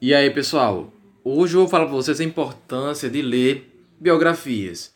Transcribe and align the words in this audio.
E 0.00 0.12
aí, 0.12 0.28
pessoal? 0.30 0.92
Hoje 1.22 1.54
eu 1.54 1.60
vou 1.60 1.68
falar 1.68 1.86
para 1.86 1.94
vocês 1.94 2.20
a 2.20 2.24
importância 2.24 3.08
de 3.08 3.22
ler 3.22 3.72
biografias. 3.98 4.92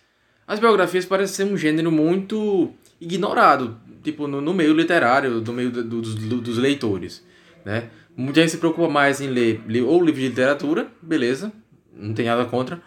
As 0.46 0.58
biografias 0.58 1.06
parecem 1.06 1.46
ser 1.46 1.52
um 1.52 1.56
gênero 1.56 1.90
muito 1.90 2.72
ignorado, 3.00 3.80
tipo, 4.03 4.26
no, 4.26 4.40
no 4.40 4.53
meio 4.53 4.74
literário, 4.74 5.40
no 5.40 5.53
meio 5.53 5.71
do, 5.71 5.84
do, 5.84 6.03
do, 6.03 6.40
dos 6.40 6.58
leitores, 6.58 7.24
né? 7.64 7.88
Muita 8.16 8.40
gente 8.40 8.50
se 8.50 8.58
preocupa 8.58 8.88
mais 8.88 9.21
em 9.21 9.29
ler 9.29 9.62
ou 9.87 10.03
livro 10.04 10.21
de 10.21 10.29
literatura, 10.29 10.88
beleza, 11.01 11.53
não 11.94 12.12
tem 12.12 12.26
nada 12.26 12.44
contra, 12.44 12.83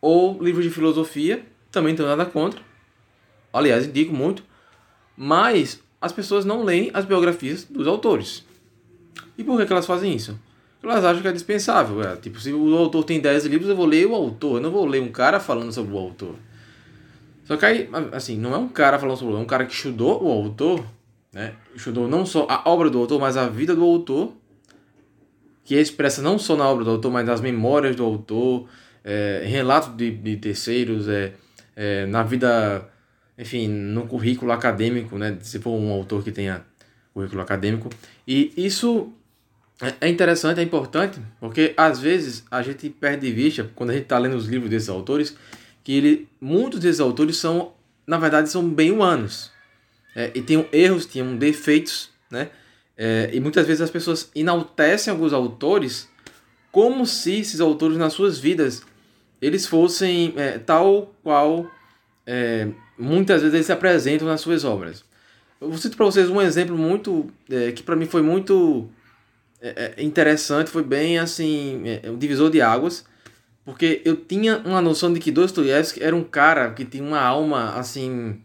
ou 0.00 0.40
livro 0.42 0.62
de 0.62 0.70
filosofia, 0.70 1.44
também 1.70 1.92
não 1.92 1.96
tenho 1.96 2.08
nada 2.08 2.24
contra. 2.24 2.62
Aliás, 3.52 3.86
indico 3.86 4.14
muito. 4.14 4.44
Mas 5.16 5.82
as 6.00 6.12
pessoas 6.12 6.44
não 6.44 6.62
leem 6.62 6.90
as 6.94 7.04
biografias 7.04 7.64
dos 7.64 7.86
autores. 7.86 8.46
E 9.36 9.42
por 9.44 9.58
que, 9.58 9.66
que 9.66 9.72
elas 9.72 9.86
fazem 9.86 10.14
isso? 10.14 10.38
Elas 10.82 11.04
acham 11.04 11.22
que 11.22 11.28
é 11.28 11.32
dispensável. 11.32 12.02
É, 12.02 12.16
tipo, 12.16 12.40
se 12.40 12.52
o 12.52 12.76
autor 12.76 13.04
tem 13.04 13.20
10 13.20 13.46
livros, 13.46 13.68
eu 13.68 13.76
vou 13.76 13.86
ler 13.86 14.06
o 14.06 14.14
autor. 14.14 14.56
Eu 14.56 14.60
não 14.60 14.70
vou 14.70 14.84
ler 14.84 15.00
um 15.00 15.12
cara 15.12 15.38
falando 15.38 15.72
sobre 15.72 15.94
o 15.94 15.98
autor. 15.98 16.34
Só 17.44 17.56
que 17.56 17.64
aí, 17.64 17.88
assim, 18.12 18.38
não 18.38 18.54
é 18.54 18.58
um 18.58 18.68
cara 18.68 18.98
falando 18.98 19.16
sobre 19.16 19.34
o 19.34 19.36
autor, 19.36 19.42
é 19.42 19.44
um 19.44 19.48
cara 19.48 19.66
que 19.66 19.74
estudou 19.74 20.22
o 20.22 20.28
autor, 20.30 20.84
né? 21.32 21.54
Estudou 21.74 22.08
não 22.08 22.24
só 22.24 22.46
a 22.48 22.68
obra 22.68 22.88
do 22.88 22.98
autor, 22.98 23.20
mas 23.20 23.36
a 23.36 23.48
vida 23.48 23.74
do 23.74 23.84
autor, 23.84 24.32
que 25.64 25.76
é 25.76 25.80
expressa 25.80 26.22
não 26.22 26.38
só 26.38 26.56
na 26.56 26.68
obra 26.68 26.84
do 26.84 26.90
autor, 26.90 27.10
mas 27.12 27.26
nas 27.26 27.40
memórias 27.40 27.96
do 27.96 28.04
autor, 28.04 28.68
é, 29.04 29.42
relatos 29.44 29.94
de, 29.96 30.10
de 30.10 30.36
terceiros, 30.36 31.08
é, 31.08 31.32
é, 31.74 32.06
na 32.06 32.22
vida, 32.22 32.88
enfim, 33.36 33.68
no 33.68 34.06
currículo 34.06 34.52
acadêmico, 34.52 35.18
né? 35.18 35.36
Se 35.42 35.58
for 35.58 35.72
um 35.72 35.90
autor 35.90 36.22
que 36.22 36.30
tenha 36.30 36.64
currículo 37.12 37.42
acadêmico. 37.42 37.90
E 38.26 38.52
isso 38.56 39.12
é 40.00 40.08
interessante, 40.08 40.60
é 40.60 40.62
importante, 40.62 41.20
porque 41.40 41.74
às 41.76 41.98
vezes 41.98 42.44
a 42.50 42.62
gente 42.62 42.88
perde 42.88 43.26
de 43.26 43.32
vista, 43.32 43.68
quando 43.74 43.90
a 43.90 43.92
gente 43.94 44.04
está 44.04 44.16
lendo 44.16 44.36
os 44.36 44.46
livros 44.46 44.70
desses 44.70 44.88
autores, 44.88 45.36
que 45.82 45.92
ele, 45.92 46.28
muitos 46.40 46.78
desses 46.78 47.00
autores 47.00 47.36
são, 47.36 47.72
na 48.06 48.16
verdade, 48.16 48.48
são 48.48 48.68
bem 48.68 48.92
humanos. 48.92 49.50
É, 50.14 50.30
e 50.34 50.42
tem 50.42 50.64
erros, 50.72 51.06
tinham 51.06 51.36
defeitos, 51.36 52.10
né? 52.30 52.50
É, 52.96 53.30
e 53.32 53.40
muitas 53.40 53.66
vezes 53.66 53.80
as 53.80 53.90
pessoas 53.90 54.30
enaltecem 54.34 55.10
alguns 55.10 55.32
autores 55.32 56.08
como 56.70 57.04
se 57.06 57.40
esses 57.40 57.60
autores 57.60 57.96
nas 57.96 58.12
suas 58.12 58.38
vidas 58.38 58.82
eles 59.40 59.66
fossem 59.66 60.34
é, 60.36 60.58
tal 60.58 61.12
qual 61.22 61.68
é, 62.26 62.68
muitas 62.96 63.40
vezes 63.40 63.54
eles 63.54 63.66
se 63.66 63.72
apresentam 63.72 64.28
nas 64.28 64.40
suas 64.40 64.64
obras. 64.64 65.04
Eu 65.60 65.76
citar 65.76 65.96
para 65.96 66.06
vocês 66.06 66.30
um 66.30 66.40
exemplo 66.40 66.76
muito 66.78 67.26
é, 67.50 67.72
que 67.72 67.82
para 67.82 67.96
mim 67.96 68.06
foi 68.06 68.22
muito 68.22 68.88
é, 69.62 69.94
é, 69.96 70.02
interessante, 70.02 70.70
foi 70.70 70.82
bem 70.82 71.18
assim, 71.18 71.84
um 72.04 72.18
divisor 72.18 72.50
de 72.50 72.60
águas, 72.60 73.04
porque 73.64 74.02
eu 74.04 74.16
tinha 74.16 74.58
uma 74.58 74.80
noção 74.80 75.12
de 75.12 75.20
que 75.20 75.30
Dostoiévski 75.30 76.02
era 76.02 76.16
um 76.16 76.24
cara 76.24 76.72
que 76.72 76.84
tinha 76.84 77.04
uma 77.04 77.20
alma 77.20 77.74
assim 77.76 78.40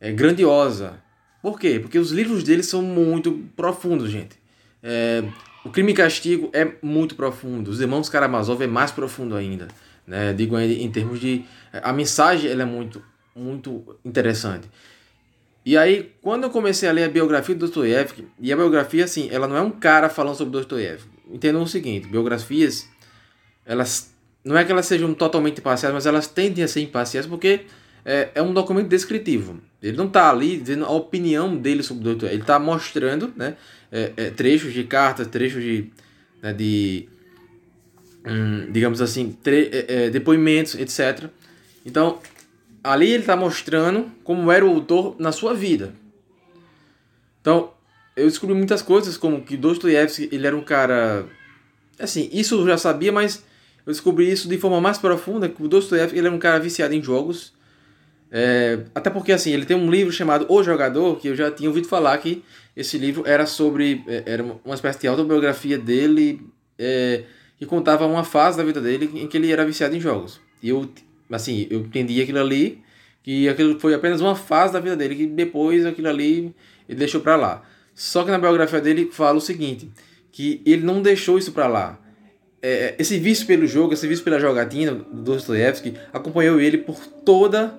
é, 0.00 0.12
grandiosa. 0.12 1.02
Por 1.42 1.58
quê? 1.58 1.80
Porque 1.80 1.98
os 1.98 2.12
livros 2.12 2.44
dele 2.44 2.62
são 2.62 2.82
muito 2.82 3.44
profundos, 3.56 4.10
gente. 4.10 4.38
É, 4.82 5.24
o 5.64 5.70
Crime 5.70 5.90
e 5.90 5.94
Castigo 5.94 6.50
é 6.52 6.72
muito 6.80 7.16
profundo. 7.16 7.70
Os 7.70 7.80
Irmãos 7.80 8.08
Karamazov 8.08 8.62
é 8.62 8.66
mais 8.66 8.92
profundo 8.92 9.34
ainda. 9.34 9.66
Né? 10.06 10.32
Digo 10.32 10.58
em 10.58 10.90
termos 10.90 11.20
de... 11.20 11.44
A 11.72 11.92
mensagem 11.92 12.50
ela 12.50 12.62
é 12.62 12.66
muito, 12.66 13.02
muito 13.34 13.98
interessante. 14.04 14.68
E 15.64 15.76
aí, 15.76 16.12
quando 16.22 16.44
eu 16.44 16.50
comecei 16.50 16.88
a 16.88 16.92
ler 16.92 17.04
a 17.04 17.08
biografia 17.08 17.54
do 17.54 17.60
Dostoiévski, 17.60 18.26
e 18.40 18.52
a 18.52 18.56
biografia, 18.56 19.04
assim, 19.04 19.28
ela 19.30 19.46
não 19.46 19.56
é 19.56 19.60
um 19.60 19.70
cara 19.70 20.08
falando 20.08 20.36
sobre 20.36 20.52
Dostoiévski. 20.52 21.08
Entendam 21.30 21.62
o 21.62 21.66
seguinte, 21.66 22.08
biografias, 22.08 22.88
elas 23.64 24.10
não 24.44 24.56
é 24.56 24.64
que 24.64 24.72
elas 24.72 24.86
sejam 24.86 25.12
totalmente 25.12 25.58
imparciais, 25.58 25.94
mas 25.94 26.06
elas 26.06 26.26
tendem 26.26 26.64
a 26.64 26.68
ser 26.68 26.80
imparciais 26.80 27.26
porque 27.26 27.60
é, 28.04 28.30
é 28.34 28.42
um 28.42 28.52
documento 28.52 28.88
descritivo. 28.88 29.60
Ele 29.82 29.96
não 29.96 30.06
está 30.06 30.30
ali 30.30 30.56
dizendo 30.56 30.84
a 30.84 30.90
opinião 30.90 31.56
dele 31.56 31.82
sobre 31.82 32.04
doutor. 32.04 32.30
Ele 32.30 32.40
está 32.40 32.58
mostrando 32.58 33.32
né, 33.36 33.56
é, 33.92 34.12
é, 34.16 34.30
trechos 34.30 34.72
de 34.72 34.84
cartas, 34.84 35.26
trechos 35.26 35.62
de, 35.62 35.90
né, 36.42 36.52
de 36.52 37.08
hum, 38.26 38.68
digamos 38.70 39.00
assim, 39.02 39.36
é, 39.44 40.06
é, 40.06 40.10
depoimentos, 40.10 40.74
etc. 40.74 41.28
Então, 41.84 42.18
ali 42.82 43.10
ele 43.10 43.20
está 43.20 43.36
mostrando 43.36 44.10
como 44.24 44.50
era 44.50 44.64
o 44.64 44.70
autor 44.70 45.16
na 45.18 45.32
sua 45.32 45.54
vida. 45.54 45.94
Então, 47.40 47.72
eu 48.16 48.26
descobri 48.26 48.54
muitas 48.54 48.82
coisas, 48.82 49.16
como 49.16 49.42
que 49.42 49.56
Dostoiévski, 49.56 50.28
ele 50.32 50.46
era 50.46 50.56
um 50.56 50.62
cara... 50.62 51.26
Assim, 51.98 52.28
isso 52.32 52.54
eu 52.56 52.66
já 52.66 52.78
sabia, 52.78 53.12
mas 53.12 53.44
eu 53.86 53.92
descobri 53.92 54.30
isso 54.30 54.48
de 54.48 54.58
forma 54.58 54.80
mais 54.80 54.98
profunda, 54.98 55.48
que 55.48 55.62
o 55.62 55.68
Dostoiévski 55.68 56.18
ele 56.18 56.26
era 56.26 56.36
um 56.36 56.38
cara 56.38 56.58
viciado 56.58 56.94
em 56.94 57.02
jogos. 57.02 57.52
É, 58.30 58.84
até 58.94 59.10
porque 59.10 59.32
assim, 59.32 59.52
ele 59.52 59.66
tem 59.66 59.76
um 59.76 59.90
livro 59.90 60.12
chamado 60.12 60.46
O 60.48 60.62
Jogador, 60.62 61.16
que 61.18 61.28
eu 61.28 61.34
já 61.34 61.50
tinha 61.50 61.68
ouvido 61.68 61.88
falar 61.88 62.16
que 62.18 62.44
esse 62.76 62.96
livro 62.96 63.24
era 63.26 63.44
sobre. 63.44 64.04
É, 64.06 64.22
era 64.24 64.42
uma 64.64 64.74
espécie 64.74 65.00
de 65.00 65.08
autobiografia 65.08 65.76
dele, 65.76 66.40
é, 66.78 67.24
que 67.58 67.66
contava 67.66 68.06
uma 68.06 68.22
fase 68.22 68.56
da 68.56 68.64
vida 68.64 68.80
dele 68.80 69.10
em 69.14 69.26
que 69.26 69.36
ele 69.36 69.50
era 69.50 69.64
viciado 69.64 69.96
em 69.96 70.00
jogos. 70.00 70.40
E 70.62 70.68
eu, 70.68 70.88
assim, 71.30 71.66
eu 71.70 71.80
entendi 71.80 72.20
aquilo 72.20 72.40
ali, 72.40 72.82
que 73.22 73.48
aquilo 73.48 73.78
foi 73.78 73.94
apenas 73.94 74.20
uma 74.20 74.34
fase 74.34 74.72
da 74.72 74.80
vida 74.80 74.96
dele, 74.96 75.14
que 75.14 75.26
depois 75.26 75.86
aquilo 75.86 76.08
ali 76.08 76.54
ele 76.88 76.98
deixou 76.98 77.20
para 77.20 77.36
lá. 77.36 77.62
Só 77.94 78.24
que 78.24 78.30
na 78.30 78.38
biografia 78.38 78.80
dele 78.80 79.10
fala 79.12 79.38
o 79.38 79.40
seguinte, 79.40 79.90
que 80.32 80.62
ele 80.64 80.82
não 80.82 81.02
deixou 81.02 81.38
isso 81.38 81.52
para 81.52 81.66
lá 81.66 81.98
é, 82.62 82.94
esse 82.98 83.18
vício 83.18 83.46
pelo 83.46 83.66
jogo, 83.66 83.94
esse 83.94 84.06
vício 84.06 84.22
pela 84.22 84.38
jogatina 84.38 84.92
do 84.92 85.22
Dostoiévski 85.22 85.94
acompanhou 86.12 86.60
ele 86.60 86.78
por 86.78 86.98
toda 87.06 87.74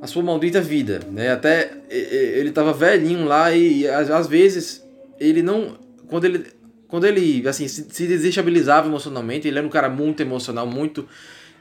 a 0.00 0.06
sua 0.06 0.22
maldita 0.22 0.60
vida, 0.60 1.00
né? 1.10 1.30
Até 1.30 1.72
ele 1.90 2.48
estava 2.48 2.72
velhinho 2.72 3.26
lá 3.26 3.54
e 3.54 3.86
às, 3.86 4.10
às, 4.10 4.26
vezes 4.26 4.84
ele 5.20 5.42
não 5.42 5.78
quando 6.08 6.24
ele 6.24 6.44
quando 6.88 7.06
ele 7.06 7.46
assim 7.46 7.68
se, 7.68 7.86
se 7.90 8.06
desestabilizava 8.06 8.88
emocionalmente, 8.88 9.46
ele 9.46 9.58
era 9.58 9.66
um 9.66 9.70
cara 9.70 9.88
muito 9.88 10.20
emocional, 10.20 10.66
muito 10.66 11.06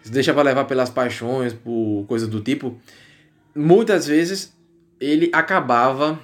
se 0.04 0.12
deixava 0.12 0.44
levar 0.44 0.66
pelas 0.66 0.90
paixões, 0.90 1.54
por 1.54 2.06
coisas 2.08 2.28
do 2.28 2.42
tipo. 2.42 2.78
Muitas 3.56 4.06
vezes 4.06 4.54
ele 5.00 5.30
acabava 5.34 6.20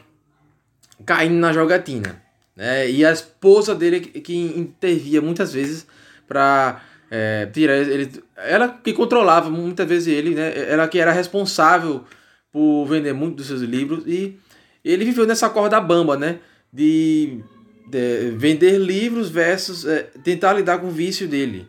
caindo 1.05 1.35
na 1.35 1.53
jogatina, 1.53 2.21
né? 2.55 2.89
E 2.89 3.05
a 3.05 3.11
esposa 3.11 3.73
dele 3.73 4.01
que 4.01 4.35
intervia 4.35 5.21
muitas 5.21 5.53
vezes 5.53 5.87
para 6.27 6.81
é, 7.09 7.45
tirar 7.47 7.77
ele. 7.77 8.11
Ela 8.35 8.67
que 8.67 8.93
controlava 8.93 9.49
muitas 9.49 9.87
vezes 9.87 10.13
ele, 10.13 10.35
né? 10.35 10.69
Ela 10.69 10.87
que 10.87 10.99
era 10.99 11.11
responsável 11.11 12.03
por 12.51 12.85
vender 12.85 13.13
muito 13.13 13.37
dos 13.37 13.47
seus 13.47 13.61
livros 13.61 14.03
e 14.05 14.37
ele 14.83 15.05
viveu 15.05 15.25
nessa 15.25 15.49
corda 15.49 15.79
bamba, 15.79 16.17
né? 16.17 16.39
De, 16.71 17.41
de 17.87 18.31
vender 18.31 18.77
livros 18.77 19.29
versus 19.29 19.85
é, 19.85 20.03
tentar 20.23 20.53
lidar 20.53 20.79
com 20.79 20.87
o 20.87 20.91
vício 20.91 21.27
dele. 21.27 21.67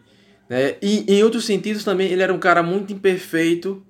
Né? 0.50 0.74
E 0.82 1.04
em 1.06 1.22
outros 1.22 1.46
sentidos 1.46 1.84
também 1.84 2.10
ele 2.10 2.22
era 2.22 2.34
um 2.34 2.38
cara 2.38 2.60
muito 2.60 2.92
imperfeito, 2.92 3.80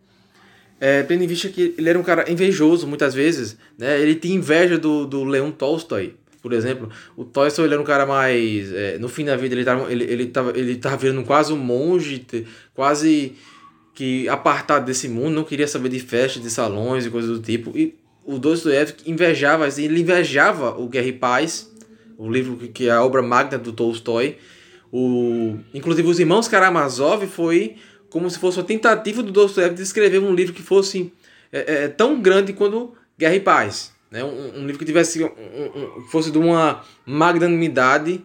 é, 0.79 1.03
tendo 1.03 1.25
em 1.25 1.27
vista 1.27 1.49
que 1.49 1.75
ele 1.77 1.89
era 1.89 1.99
um 1.99 2.03
cara 2.03 2.31
invejoso 2.31 2.87
muitas 2.87 3.15
vezes, 3.15 3.57
né? 3.79 4.01
Ele 4.01 4.15
tinha 4.15 4.35
inveja 4.35 4.79
do, 4.79 5.07
do 5.07 5.25
Leon 5.25 5.51
Tolstói, 5.51 6.15
por 6.43 6.53
exemplo, 6.53 6.91
o 7.17 7.25
Tolstói 7.25 7.67
ele 7.67 7.75
era 7.75 7.83
um 7.83 7.85
cara 7.85 8.07
mais. 8.07 8.73
É, 8.73 8.99
no 8.99 9.09
fim 9.09 9.25
da 9.25 9.37
vida 9.37 9.55
ele 9.55 9.65
tava, 9.65 9.91
ele, 9.93 10.05
ele, 10.05 10.27
tava, 10.27 10.59
ele 10.59 10.77
tava 10.77 10.97
virando 10.97 11.23
quase 11.23 11.53
um 11.53 11.57
monge, 11.57 12.27
quase 12.75 13.35
que 13.95 14.29
apartado 14.29 14.87
desse 14.87 15.09
mundo, 15.09 15.35
não 15.35 15.45
queria 15.45 15.69
saber 15.69 15.91
de 15.91 16.01
festas, 16.01 16.43
de 16.43 16.51
salões 16.51 17.05
e 17.05 17.11
coisas 17.11 17.39
do 17.39 17.43
tipo. 17.43 17.77
E 17.77 17.95
o 18.25 18.39
Dostoiévski 18.39 19.11
invejava, 19.11 19.67
assim, 19.67 19.85
ele 19.85 20.01
invejava 20.01 20.79
o 20.79 20.89
Guerra 20.89 21.07
e 21.07 21.13
Paz, 21.13 21.71
o 22.17 22.31
livro 22.31 22.57
que 22.57 22.89
é 22.89 22.93
a 22.93 23.03
obra 23.03 23.21
magna 23.21 23.59
do 23.59 23.73
Tolstói. 23.73 24.39
O, 24.93 25.59
inclusive, 25.73 26.09
Os 26.09 26.19
Irmãos 26.19 26.49
Karamazov 26.49 27.27
foi 27.27 27.77
como 28.09 28.29
se 28.29 28.39
fosse 28.39 28.59
uma 28.59 28.65
tentativa 28.65 29.23
do 29.23 29.31
Dostoiévski 29.31 29.77
de 29.77 29.83
escrever 29.83 30.19
um 30.19 30.35
livro 30.35 30.53
que 30.53 30.63
fosse 30.63 31.13
é, 31.53 31.85
é, 31.85 31.89
tão 31.89 32.21
grande 32.21 32.53
quanto 32.53 32.93
Guerra 33.17 33.37
e 33.37 33.41
Paz. 33.41 33.93
Né? 34.11 34.25
Um, 34.25 34.61
um 34.61 34.67
livro 34.67 34.79
que 34.79 34.85
tivesse 34.85 35.23
um, 35.23 35.29
um, 35.29 36.01
fosse 36.11 36.31
de 36.31 36.39
uma 36.39 36.85
magnanimidade 37.07 38.21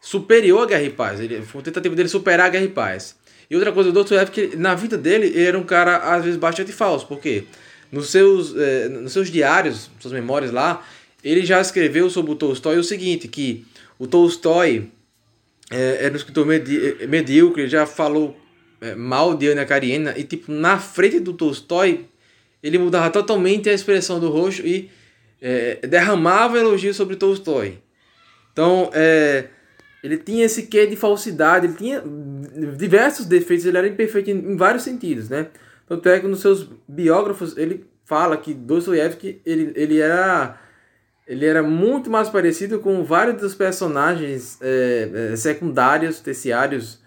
superior 0.00 0.62
à 0.62 0.66
Guerra 0.66 0.82
e 0.82 0.90
Paz. 0.90 1.20
Ele, 1.20 1.42
foi 1.42 1.60
uma 1.60 1.64
tentativa 1.64 1.94
dele 1.94 2.08
superar 2.08 2.46
a 2.46 2.50
Guerra 2.50 2.64
e 2.64 2.68
Paz. 2.68 3.16
E 3.50 3.54
outra 3.54 3.72
coisa 3.72 3.90
do 3.90 4.04
Dr. 4.04 4.30
que 4.30 4.56
na 4.56 4.74
vida 4.74 4.98
dele, 4.98 5.28
ele 5.28 5.44
era 5.44 5.58
um 5.58 5.62
cara, 5.62 5.96
às 6.14 6.24
vezes, 6.24 6.38
bastante 6.38 6.72
falso. 6.72 7.06
Por 7.06 7.18
quê? 7.18 7.44
Nos 7.90 8.10
seus, 8.10 8.54
eh, 8.54 8.88
nos 8.88 9.12
seus 9.12 9.30
diários, 9.30 9.90
suas 9.98 10.12
memórias 10.12 10.50
lá, 10.50 10.84
ele 11.24 11.46
já 11.46 11.58
escreveu 11.58 12.10
sobre 12.10 12.32
o 12.32 12.34
Tolstói 12.34 12.76
o 12.76 12.84
seguinte, 12.84 13.26
que 13.26 13.64
o 13.98 14.06
Tolstói 14.06 14.90
eh, 15.70 15.98
era 16.00 16.12
um 16.12 16.16
escritor 16.16 16.46
medi 16.46 16.96
eh, 17.00 17.06
medíocre, 17.06 17.68
já 17.68 17.86
falou 17.86 18.36
eh, 18.80 18.94
mal 18.94 19.34
de 19.34 19.48
Ana 19.48 19.64
Karenina, 19.64 20.14
e 20.16 20.24
tipo, 20.24 20.50
na 20.50 20.78
frente 20.78 21.20
do 21.20 21.32
Tolstói, 21.32 22.06
ele 22.62 22.78
mudava 22.78 23.10
totalmente 23.10 23.68
a 23.68 23.72
expressão 23.72 24.18
do 24.18 24.30
rosto 24.30 24.66
e 24.66 24.90
é, 25.40 25.86
derramava 25.86 26.58
elogios 26.58 26.96
sobre 26.96 27.14
Tolstói. 27.14 27.78
Então, 28.52 28.90
é, 28.92 29.46
ele 30.02 30.16
tinha 30.16 30.44
esse 30.44 30.64
quê 30.64 30.86
de 30.86 30.96
falsidade, 30.96 31.66
ele 31.66 31.74
tinha 31.74 32.02
diversos 32.76 33.26
defeitos, 33.26 33.64
ele 33.64 33.78
era 33.78 33.86
imperfeito 33.86 34.30
em, 34.30 34.34
em 34.34 34.56
vários 34.56 34.82
sentidos, 34.82 35.28
né? 35.28 35.48
Tanto 35.86 36.08
é 36.08 36.18
que 36.20 36.26
nos 36.26 36.40
seus 36.40 36.68
biógrafos 36.86 37.56
ele 37.56 37.86
fala 38.04 38.36
que 38.36 38.52
Dostoiévski 38.52 39.40
ele, 39.44 39.72
ele 39.74 40.00
era 40.00 40.58
ele 41.28 41.44
era 41.44 41.62
muito 41.62 42.08
mais 42.08 42.30
parecido 42.30 42.78
com 42.78 43.04
vários 43.04 43.36
dos 43.40 43.54
personagens 43.54 44.58
é, 44.62 45.30
é, 45.32 45.36
secundários, 45.36 46.20
terciários 46.20 46.98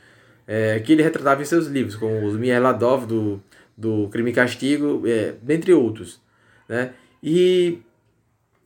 é, 0.47 0.79
que 0.79 0.93
ele 0.93 1.01
retratava 1.01 1.41
em 1.41 1.45
seus 1.45 1.65
livros, 1.65 1.95
como 1.95 2.23
os 2.25 2.37
Mieladov 2.37 3.07
do, 3.07 3.41
do 3.75 4.07
Crime 4.09 4.29
e 4.29 4.33
Castigo, 4.33 5.01
é, 5.07 5.33
dentre 5.41 5.73
outros. 5.73 6.21
Né? 6.69 6.91
E 7.23 7.79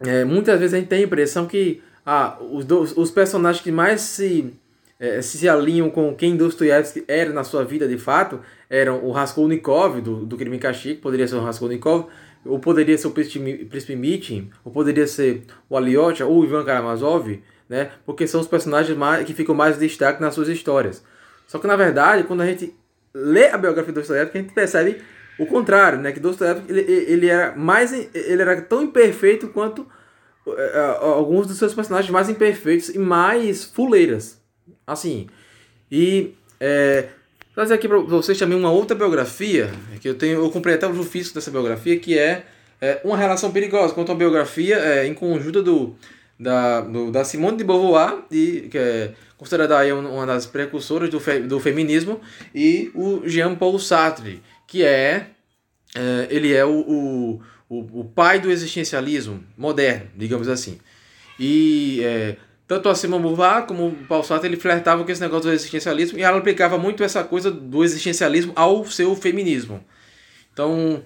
é, 0.01 0.25
muitas 0.25 0.59
vezes 0.59 0.73
a 0.73 0.77
gente 0.77 0.89
tem 0.89 0.99
a 0.99 1.05
impressão 1.05 1.45
que 1.45 1.81
ah, 2.05 2.37
os, 2.41 2.65
os 2.97 3.09
personagens 3.09 3.63
que 3.63 3.71
mais 3.71 4.01
se, 4.01 4.53
é, 4.99 5.21
se 5.21 5.47
alinham 5.47 5.89
com 5.89 6.13
quem 6.13 6.35
Dostoiévski 6.35 7.05
era 7.07 7.31
na 7.31 7.45
sua 7.45 7.63
vida 7.63 7.87
de 7.87 7.97
fato 7.97 8.41
eram 8.69 9.05
o 9.05 9.11
Raskolnikov 9.11 10.01
do, 10.01 10.25
do 10.25 10.35
Crime 10.35 10.57
e 10.57 10.59
Castigo, 10.59 11.01
poderia 11.01 11.27
ser 11.27 11.35
o 11.35 11.43
Raskolnikov, 11.43 12.07
ou 12.45 12.59
poderia 12.59 12.97
ser 12.97 13.07
o 13.07 13.11
Príncipe 13.11 13.95
Mitin, 13.95 14.51
ou 14.63 14.71
poderia 14.71 15.07
ser 15.07 15.43
o 15.69 15.75
Alyosha 15.75 16.25
ou 16.25 16.39
o 16.39 16.45
Ivan 16.45 16.63
Karamazov, 16.63 17.41
né? 17.67 17.91
Porque 18.05 18.27
são 18.27 18.39
os 18.39 18.47
personagens 18.47 18.95
mais, 18.95 19.25
que 19.25 19.33
ficam 19.33 19.55
mais 19.55 19.77
destaque 19.77 20.21
nas 20.21 20.35
suas 20.35 20.47
histórias. 20.47 21.03
Só 21.47 21.57
que 21.57 21.67
na 21.67 21.75
verdade, 21.75 22.23
quando 22.23 22.41
a 22.41 22.45
gente 22.45 22.75
lê 23.13 23.47
a 23.47 23.57
biografia 23.57 23.91
do 23.91 23.99
Dostoiévski, 23.99 24.37
a 24.37 24.41
gente 24.41 24.53
percebe 24.53 25.01
o 25.39 25.45
contrário, 25.45 25.99
né? 25.99 26.11
Que 26.11 26.19
Dostoiévski 26.19 26.71
ele, 26.71 26.81
ele 26.81 27.27
era 27.27 27.55
mais 27.55 27.91
ele 27.93 28.41
era 28.41 28.61
tão 28.61 28.83
imperfeito 28.83 29.47
quanto 29.47 29.87
uh, 30.45 31.01
alguns 31.01 31.47
dos 31.47 31.57
seus 31.57 31.73
personagens 31.73 32.11
mais 32.11 32.29
imperfeitos 32.29 32.89
e 32.89 32.99
mais 32.99 33.63
fuleiras. 33.63 34.39
Assim. 34.85 35.27
E 35.91 36.35
é, 36.59 37.09
trazer 37.55 37.73
aqui 37.73 37.87
para 37.87 37.97
vocês 37.99 38.37
também 38.37 38.57
uma 38.57 38.69
outra 38.69 38.95
biografia, 38.95 39.71
que 40.01 40.09
eu 40.09 40.15
tenho, 40.15 40.39
eu 40.39 40.49
comprei 40.51 40.75
até 40.75 40.85
o 40.85 41.03
físico 41.03 41.35
dessa 41.35 41.49
biografia, 41.49 41.97
que 41.97 42.19
é, 42.19 42.45
é 42.81 42.99
Uma 43.03 43.15
Relação 43.15 43.49
Perigosa, 43.51 43.93
conta 43.93 44.11
uma 44.11 44.17
biografia 44.17 44.75
é, 44.75 45.07
em 45.07 45.13
conjunto 45.13 45.63
do, 45.63 45.95
da, 46.37 46.81
do, 46.81 47.11
da 47.11 47.23
Simone 47.23 47.57
de 47.57 47.63
Beauvoir, 47.63 48.17
e, 48.29 48.67
que 48.69 48.77
é 48.77 49.13
considerada 49.37 49.77
aí 49.77 49.91
uma 49.93 50.25
das 50.25 50.45
precursoras 50.45 51.09
do, 51.09 51.19
fe, 51.19 51.39
do 51.39 51.59
feminismo, 51.59 52.19
e 52.53 52.91
o 52.93 53.21
Jean-Paul 53.25 53.79
Sartre, 53.79 54.43
que 54.67 54.83
é, 54.83 55.27
é 55.95 56.27
ele 56.29 56.53
é 56.53 56.65
o, 56.65 56.79
o, 56.79 57.41
o, 57.69 58.01
o 58.01 58.03
pai 58.03 58.39
do 58.39 58.51
existencialismo 58.51 59.41
moderno, 59.57 60.07
digamos 60.13 60.49
assim. 60.49 60.77
E 61.39 62.01
é, 62.03 62.35
tanto 62.67 62.89
a 62.89 62.95
Simone 62.95 63.23
Beauvoir 63.23 63.65
como 63.65 63.87
o 63.87 63.95
Paul 64.07 64.23
Sartre, 64.23 64.49
ele 64.49 64.57
flertava 64.57 65.03
com 65.03 65.11
esse 65.11 65.21
negócio 65.21 65.49
do 65.49 65.53
existencialismo 65.53 66.17
e 66.17 66.23
ela 66.23 66.37
aplicava 66.37 66.77
muito 66.77 67.03
essa 67.03 67.23
coisa 67.23 67.51
do 67.51 67.83
existencialismo 67.83 68.53
ao 68.55 68.85
seu 68.85 69.15
feminismo. 69.15 69.83
Então, 70.51 71.03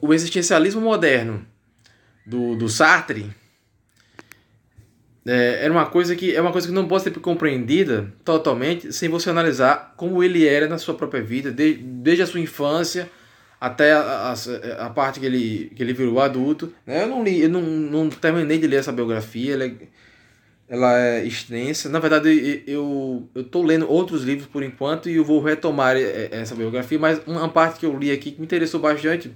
o 0.00 0.12
existencialismo 0.12 0.80
moderno 0.80 1.46
do, 2.26 2.56
do 2.56 2.68
Sartre 2.68 3.30
é, 5.26 5.64
era 5.64 5.72
uma 5.72 5.86
coisa 5.86 6.16
que 6.16 6.34
é 6.34 6.40
uma 6.40 6.50
coisa 6.50 6.66
que 6.66 6.72
não 6.72 6.88
pode 6.88 7.04
ser 7.04 7.10
compreendida 7.12 8.12
totalmente 8.24 8.92
sem 8.92 9.08
você 9.08 9.28
analisar 9.28 9.94
como 9.96 10.24
ele 10.24 10.46
era 10.46 10.66
na 10.66 10.78
sua 10.78 10.94
própria 10.94 11.22
vida, 11.22 11.52
de, 11.52 11.74
desde 11.74 12.22
a 12.22 12.26
sua 12.26 12.40
infância 12.40 13.10
até 13.60 13.92
a, 13.92 14.32
a, 14.32 14.86
a, 14.86 14.90
parte 14.90 15.20
que 15.20 15.26
ele, 15.26 15.72
que 15.74 15.82
ele 15.82 15.92
virou 15.92 16.20
adulto. 16.20 16.72
Né? 16.86 17.02
Eu 17.02 17.08
não 17.08 17.22
li, 17.22 17.42
eu 17.42 17.48
não, 17.48 17.60
não 17.60 18.08
terminei 18.08 18.58
de 18.58 18.66
ler 18.66 18.76
essa 18.76 18.92
biografia, 18.92 19.56
é, 19.62 19.72
ela 20.68 20.98
é 20.98 21.24
extensa. 21.24 21.88
Na 21.88 21.98
verdade, 21.98 22.62
eu 22.66 23.28
eu 23.34 23.44
tô 23.44 23.62
lendo 23.62 23.90
outros 23.90 24.22
livros 24.22 24.46
por 24.46 24.62
enquanto 24.62 25.08
e 25.08 25.16
eu 25.16 25.24
vou 25.24 25.40
retomar 25.42 25.96
essa 25.96 26.54
biografia, 26.54 26.98
mas 26.98 27.20
uma 27.26 27.48
parte 27.48 27.80
que 27.80 27.86
eu 27.86 27.96
li 27.98 28.10
aqui 28.10 28.32
que 28.32 28.38
me 28.38 28.46
interessou 28.46 28.80
bastante 28.80 29.32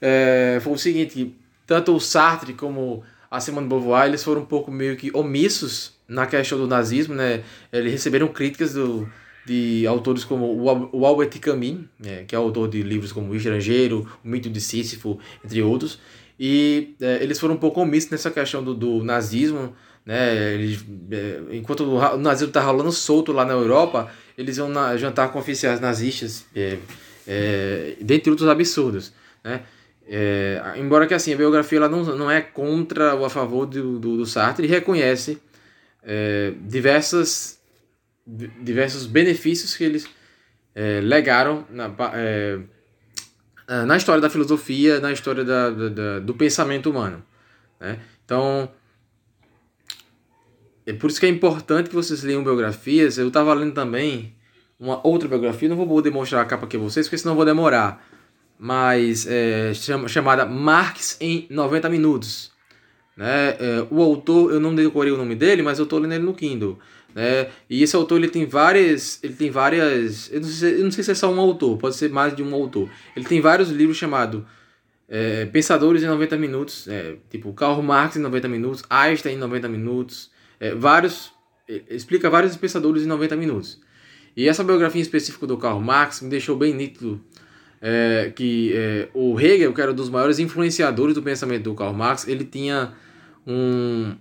é, 0.00 0.58
foi 0.60 0.72
o 0.72 0.78
seguinte, 0.78 1.34
tanto 1.66 1.94
o 1.94 2.00
Sartre 2.00 2.52
como 2.52 3.02
a 3.30 3.40
Simone 3.40 3.66
de 3.66 3.70
Beauvoir, 3.70 4.06
eles 4.06 4.24
foram 4.24 4.42
um 4.42 4.46
pouco 4.46 4.70
meio 4.70 4.96
que 4.96 5.10
omissos 5.14 5.98
na 6.06 6.26
questão 6.26 6.58
do 6.58 6.66
nazismo, 6.66 7.14
né? 7.14 7.42
Eles 7.72 7.92
receberam 7.92 8.28
críticas 8.28 8.72
do, 8.72 9.08
de 9.44 9.86
autores 9.86 10.24
como 10.24 10.46
o 10.92 11.06
Albert 11.06 11.38
Camus, 11.40 11.80
é, 12.04 12.24
que 12.24 12.34
é 12.34 12.38
autor 12.38 12.68
de 12.68 12.82
livros 12.82 13.12
como 13.12 13.30
O 13.30 13.36
Estrangeiro, 13.36 14.08
O 14.24 14.28
Mito 14.28 14.48
de 14.48 14.60
Sísifo, 14.60 15.18
entre 15.44 15.62
outros, 15.62 15.98
e 16.40 16.94
é, 17.00 17.22
eles 17.22 17.38
foram 17.38 17.54
um 17.54 17.58
pouco 17.58 17.80
omissos 17.80 18.10
nessa 18.10 18.30
questão 18.30 18.62
do, 18.62 18.74
do 18.74 19.04
nazismo, 19.04 19.74
né? 20.08 20.54
Eles, 20.54 20.82
é, 21.10 21.40
enquanto 21.50 21.80
o 21.80 22.16
nazismo 22.16 22.48
está 22.48 22.62
rolando 22.62 22.90
solto 22.90 23.30
lá 23.30 23.44
na 23.44 23.52
Europa, 23.52 24.10
eles 24.38 24.56
iam 24.56 24.66
na, 24.66 24.96
jantar 24.96 25.30
com 25.30 25.38
oficiais 25.38 25.80
nazistas, 25.80 26.46
é, 26.56 26.78
é, 27.26 27.94
dentre 28.00 28.30
outros 28.30 28.48
absurdos, 28.48 29.12
né? 29.44 29.60
É, 30.10 30.62
embora 30.78 31.06
que 31.06 31.12
assim, 31.12 31.34
a 31.34 31.36
biografia 31.36 31.76
ela 31.76 31.90
não, 31.90 32.02
não 32.16 32.30
é 32.30 32.40
contra 32.40 33.14
ou 33.14 33.26
a 33.26 33.28
favor 33.28 33.66
do, 33.66 33.98
do, 33.98 34.16
do 34.16 34.24
Sartre, 34.24 34.64
ele 34.64 34.72
reconhece 34.72 35.38
é, 36.02 36.54
diversas, 36.62 37.60
diversos 38.26 39.04
benefícios 39.04 39.76
que 39.76 39.84
eles 39.84 40.08
é, 40.74 41.02
legaram 41.02 41.66
na, 41.68 41.92
é, 42.14 42.58
na 43.86 43.98
história 43.98 44.22
da 44.22 44.30
filosofia, 44.30 45.00
na 45.00 45.12
história 45.12 45.44
da, 45.44 45.68
da, 45.68 46.18
do 46.20 46.32
pensamento 46.32 46.88
humano. 46.88 47.22
Né? 47.78 47.98
Então, 48.24 48.70
é 50.88 50.92
por 50.94 51.10
isso 51.10 51.20
que 51.20 51.26
é 51.26 51.28
importante 51.28 51.90
que 51.90 51.94
vocês 51.94 52.22
leiam 52.22 52.42
biografias. 52.42 53.18
Eu 53.18 53.28
estava 53.28 53.52
lendo 53.52 53.74
também 53.74 54.32
uma 54.80 55.06
outra 55.06 55.28
biografia, 55.28 55.68
não 55.68 55.76
vou 55.76 55.86
poder 55.86 56.10
mostrar 56.10 56.40
a 56.40 56.46
capa 56.46 56.64
aqui 56.64 56.78
a 56.78 56.80
vocês, 56.80 57.06
porque 57.06 57.18
senão 57.18 57.34
vou 57.34 57.44
demorar. 57.44 58.02
Mas 58.58 59.26
é, 59.28 59.72
chamada 60.08 60.46
Marx 60.46 61.18
em 61.20 61.46
90 61.50 61.90
minutos. 61.90 62.50
Né? 63.14 63.50
É, 63.60 63.86
o 63.90 64.00
autor, 64.00 64.50
eu 64.50 64.58
não 64.58 64.74
decorei 64.74 65.12
o 65.12 65.18
nome 65.18 65.34
dele, 65.34 65.60
mas 65.60 65.78
eu 65.78 65.82
estou 65.82 65.98
lendo 65.98 66.14
ele 66.14 66.24
no 66.24 66.32
Kindle. 66.32 66.78
Né? 67.14 67.48
E 67.68 67.82
esse 67.82 67.94
autor 67.94 68.16
ele 68.16 68.28
tem 68.28 68.46
várias. 68.46 69.22
Ele 69.22 69.34
tem 69.34 69.50
várias. 69.50 70.32
Eu 70.32 70.40
não, 70.40 70.48
sei, 70.48 70.74
eu 70.80 70.84
não 70.84 70.90
sei 70.90 71.04
se 71.04 71.10
é 71.10 71.14
só 71.14 71.30
um 71.30 71.38
autor, 71.38 71.76
pode 71.76 71.96
ser 71.96 72.08
mais 72.08 72.34
de 72.34 72.42
um 72.42 72.54
autor. 72.54 72.88
Ele 73.14 73.26
tem 73.26 73.42
vários 73.42 73.68
livros 73.68 73.98
chamados 73.98 74.42
é, 75.06 75.44
Pensadores 75.44 76.02
em 76.02 76.06
90 76.06 76.38
Minutos, 76.38 76.88
é, 76.88 77.16
tipo 77.28 77.52
Karl 77.52 77.82
Marx 77.82 78.16
em 78.16 78.20
90 78.20 78.48
minutos, 78.48 78.82
Einstein 78.88 79.34
em 79.34 79.38
90 79.38 79.68
minutos 79.68 80.30
é, 80.60 80.74
vários, 80.74 81.32
é, 81.68 81.82
explica 81.90 82.28
vários 82.28 82.56
pensadores 82.56 83.02
em 83.02 83.06
90 83.06 83.36
minutos. 83.36 83.80
E 84.36 84.48
essa 84.48 84.62
biografia 84.62 85.00
em 85.00 85.02
específico 85.02 85.46
do 85.46 85.56
Karl 85.56 85.80
Marx 85.80 86.20
me 86.20 86.28
deixou 86.28 86.56
bem 86.56 86.74
nítido 86.74 87.20
é, 87.80 88.32
que 88.34 88.72
é, 88.74 89.08
o 89.14 89.38
Hegel, 89.38 89.72
que 89.72 89.80
era 89.80 89.92
um 89.92 89.94
dos 89.94 90.08
maiores 90.08 90.38
influenciadores 90.38 91.14
do 91.14 91.22
pensamento 91.22 91.64
do 91.64 91.74
Karl 91.74 91.92
Marx, 91.92 92.26
ele 92.26 92.44
tinha 92.44 92.92
um... 93.46 94.14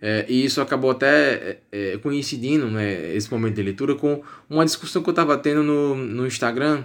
É, 0.00 0.26
e 0.28 0.44
isso 0.44 0.60
acabou 0.60 0.90
até 0.90 1.58
é, 1.72 1.92
é, 1.94 1.98
coincidindo, 1.98 2.66
né, 2.66 3.14
esse 3.16 3.30
momento 3.30 3.54
de 3.54 3.62
leitura, 3.62 3.94
com 3.94 4.22
uma 4.50 4.64
discussão 4.64 5.02
que 5.02 5.08
eu 5.08 5.12
estava 5.12 5.36
tendo 5.38 5.62
no, 5.62 5.94
no 5.94 6.26
Instagram 6.26 6.84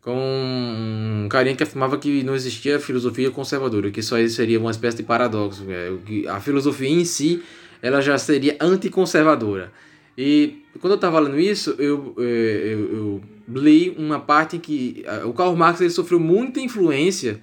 com 0.00 0.16
um 0.16 1.28
carinha 1.28 1.54
que 1.54 1.62
afirmava 1.62 1.96
que 1.96 2.24
não 2.24 2.34
existia 2.34 2.80
filosofia 2.80 3.30
conservadora, 3.30 3.90
que 3.90 4.02
só 4.02 4.16
seria 4.28 4.58
uma 4.58 4.70
espécie 4.70 4.96
de 4.96 5.02
paradoxo. 5.04 5.64
É, 5.68 5.92
que 6.04 6.26
a 6.26 6.40
filosofia 6.40 6.88
em 6.88 7.04
si 7.04 7.42
ela 7.82 8.00
já 8.00 8.16
seria 8.16 8.56
anticonservadora. 8.60 9.72
E 10.16 10.62
quando 10.80 10.92
eu 10.92 10.96
estava 10.96 11.18
lendo 11.18 11.38
isso, 11.38 11.74
eu, 11.78 12.14
é, 12.18 12.22
eu, 12.22 12.96
eu, 12.96 13.22
li 13.48 13.90
uma 13.98 14.20
parte 14.20 14.56
em 14.56 14.60
que 14.60 15.04
o 15.24 15.32
Karl 15.32 15.54
Marx 15.56 15.80
ele 15.80 15.90
sofreu 15.90 16.20
muita 16.20 16.60
influência 16.60 17.42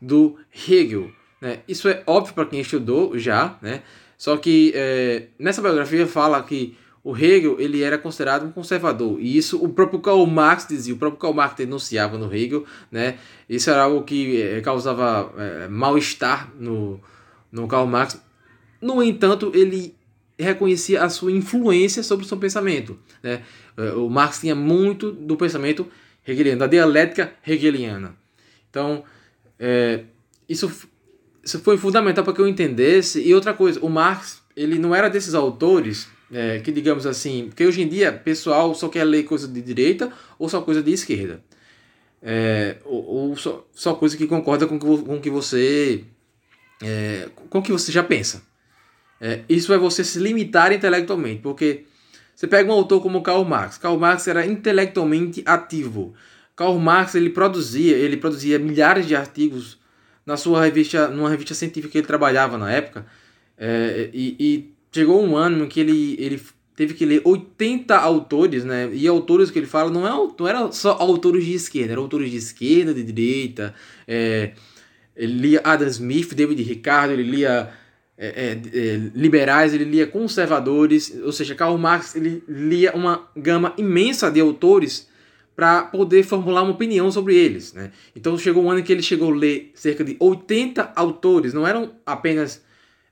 do 0.00 0.36
Hegel. 0.68 1.10
Né? 1.40 1.60
Isso 1.66 1.88
é 1.88 2.02
óbvio 2.06 2.34
para 2.34 2.46
quem 2.46 2.60
estudou 2.60 3.18
já, 3.18 3.58
né? 3.60 3.82
só 4.16 4.36
que 4.36 4.72
é, 4.74 5.28
nessa 5.38 5.60
biografia 5.60 6.06
fala 6.06 6.42
que 6.42 6.76
o 7.02 7.16
Hegel 7.16 7.58
ele 7.58 7.82
era 7.82 7.96
considerado 7.96 8.44
um 8.44 8.52
conservador 8.52 9.18
e 9.18 9.36
isso 9.36 9.62
o 9.62 9.70
próprio 9.70 10.00
Karl 10.00 10.26
Marx 10.26 10.66
dizia, 10.68 10.92
o 10.92 10.98
próprio 10.98 11.18
Karl 11.18 11.32
Marx 11.32 11.54
denunciava 11.54 12.18
no 12.18 12.32
Hegel, 12.32 12.64
né? 12.92 13.16
Isso 13.48 13.70
era 13.70 13.84
algo 13.84 14.02
que 14.02 14.40
é, 14.40 14.60
causava 14.60 15.32
é, 15.38 15.68
mal-estar 15.68 16.52
no, 16.58 17.00
no 17.50 17.66
Karl 17.66 17.86
Marx 17.86 18.20
no 18.80 19.02
entanto, 19.02 19.52
ele 19.54 19.94
reconhecia 20.38 21.02
a 21.02 21.08
sua 21.08 21.30
influência 21.32 22.02
sobre 22.02 22.24
o 22.24 22.28
seu 22.28 22.38
pensamento. 22.38 22.98
Né? 23.22 23.42
É, 23.76 23.92
o 23.92 24.08
Marx 24.08 24.40
tinha 24.40 24.54
muito 24.54 25.12
do 25.12 25.36
pensamento 25.36 25.86
hegeliano, 26.26 26.60
da 26.60 26.66
dialética 26.66 27.32
hegeliana. 27.46 28.16
Então, 28.70 29.04
é, 29.58 30.04
isso, 30.48 30.70
isso 31.44 31.58
foi 31.60 31.76
fundamental 31.76 32.24
para 32.24 32.32
que 32.32 32.40
eu 32.40 32.48
entendesse. 32.48 33.20
E 33.22 33.34
outra 33.34 33.52
coisa, 33.52 33.78
o 33.80 33.88
Marx 33.88 34.42
ele 34.56 34.78
não 34.78 34.94
era 34.94 35.08
desses 35.08 35.34
autores 35.34 36.08
é, 36.32 36.60
que, 36.60 36.72
digamos 36.72 37.06
assim, 37.06 37.46
porque 37.48 37.66
hoje 37.66 37.82
em 37.82 37.88
dia 37.88 38.12
pessoal 38.12 38.74
só 38.74 38.88
quer 38.88 39.04
ler 39.04 39.24
coisa 39.24 39.46
de 39.46 39.60
direita 39.60 40.12
ou 40.38 40.48
só 40.48 40.60
coisa 40.60 40.82
de 40.82 40.92
esquerda. 40.92 41.42
É, 42.22 42.76
ou, 42.84 43.04
ou 43.04 43.36
só, 43.36 43.66
só 43.72 43.94
coisa 43.94 44.16
que 44.16 44.26
concorda 44.26 44.66
com 44.66 44.76
o 44.76 44.78
que, 44.78 45.04
com 45.04 45.20
que 45.20 45.30
você 45.30 46.04
é, 46.82 47.28
com 47.48 47.62
que 47.62 47.72
você 47.72 47.90
já 47.90 48.02
pensa. 48.02 48.42
É, 49.20 49.40
isso 49.48 49.72
é 49.72 49.78
você 49.78 50.02
se 50.02 50.18
limitar 50.18 50.72
intelectualmente, 50.72 51.42
porque 51.42 51.84
você 52.34 52.46
pega 52.46 52.70
um 52.70 52.74
autor 52.74 53.02
como 53.02 53.22
Karl 53.22 53.44
Marx. 53.44 53.76
Karl 53.76 53.98
Marx 53.98 54.26
era 54.26 54.46
intelectualmente 54.46 55.42
ativo. 55.44 56.14
Karl 56.56 56.78
Marx 56.78 57.14
ele 57.14 57.28
produzia, 57.28 57.96
ele 57.96 58.16
produzia 58.16 58.58
milhares 58.58 59.06
de 59.06 59.14
artigos 59.14 59.78
na 60.24 60.38
sua 60.38 60.64
revista, 60.64 61.08
numa 61.08 61.28
revista 61.28 61.54
científica 61.54 61.92
que 61.92 61.98
ele 61.98 62.06
trabalhava 62.06 62.56
na 62.56 62.72
época. 62.72 63.04
É, 63.58 64.08
e, 64.14 64.36
e, 64.40 64.74
chegou 64.90 65.22
um 65.22 65.36
ano 65.36 65.66
que 65.66 65.80
ele, 65.80 66.16
ele 66.18 66.40
teve 66.74 66.94
que 66.94 67.04
ler 67.04 67.20
80 67.24 67.94
autores, 67.94 68.64
né? 68.64 68.88
E 68.90 69.06
autores 69.06 69.50
que 69.50 69.58
ele 69.58 69.66
fala 69.66 69.90
não, 69.90 70.06
é, 70.06 70.10
não 70.38 70.48
eram 70.48 70.72
só 70.72 70.92
autores 70.92 71.44
de 71.44 71.52
esquerda, 71.52 71.92
eram 71.92 72.02
autores 72.04 72.30
de 72.30 72.38
esquerda, 72.38 72.94
de 72.94 73.02
direita. 73.02 73.74
É, 74.08 74.52
ele 75.14 75.34
lia 75.34 75.60
Adam 75.62 75.88
Smith, 75.88 76.34
David 76.34 76.62
Ricardo, 76.62 77.12
ele 77.12 77.24
lia 77.24 77.70
é, 78.22 78.26
é, 78.26 78.78
é, 78.78 78.96
liberais, 79.14 79.72
ele 79.72 79.84
lia 79.84 80.06
conservadores, 80.06 81.18
ou 81.24 81.32
seja, 81.32 81.54
Karl 81.54 81.78
Marx 81.78 82.14
ele 82.14 82.44
lia 82.46 82.92
uma 82.94 83.26
gama 83.34 83.72
imensa 83.78 84.30
de 84.30 84.38
autores 84.38 85.08
para 85.56 85.84
poder 85.84 86.22
formular 86.22 86.62
uma 86.62 86.72
opinião 86.72 87.10
sobre 87.10 87.34
eles. 87.34 87.72
Né? 87.72 87.90
Então 88.14 88.36
chegou 88.36 88.62
um 88.62 88.70
ano 88.70 88.80
em 88.80 88.82
que 88.82 88.92
ele 88.92 89.02
chegou 89.02 89.32
a 89.32 89.36
ler 89.36 89.70
cerca 89.74 90.04
de 90.04 90.18
80 90.20 90.92
autores, 90.94 91.54
não 91.54 91.66
eram 91.66 91.92
apenas 92.04 92.62